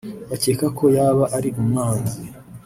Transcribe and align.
bakeka 0.29 0.65
ko 0.77 0.83
yaba 0.97 1.23
ari 1.37 1.49
umwanzi 1.61 2.19